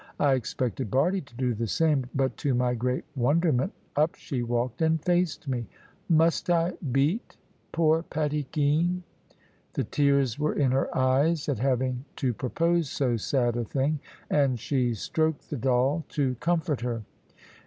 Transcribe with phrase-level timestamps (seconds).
[0.19, 4.81] I expected Bardie to do the same; but to my great wonderment up she walked
[4.81, 5.67] and faced me.
[6.09, 7.37] "Must I beat
[7.71, 9.03] poor Patty Geen?"
[9.73, 13.99] The tears were in her eyes at having to propose so sad a thing.
[14.27, 17.03] And she stroked the doll, to comfort her.